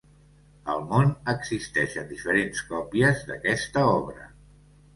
[0.75, 4.29] Al món existeixen diferents còpies d'aquesta obra.